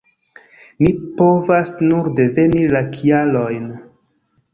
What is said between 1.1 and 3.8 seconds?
povas nur diveni la kialojn.